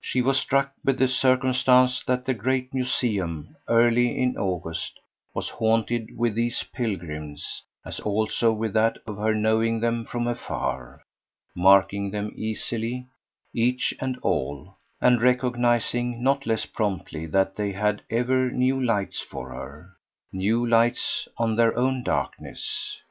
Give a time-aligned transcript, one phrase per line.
[0.00, 4.98] She was struck with the circumstance that the great museum, early in August,
[5.34, 11.02] was haunted with these pilgrims, as also with that of her knowing them from afar,
[11.54, 13.06] marking them easily,
[13.52, 19.50] each and all, and recognising not less promptly that they had ever new lights for
[19.50, 19.90] her
[20.32, 23.02] new lights on their own darkness.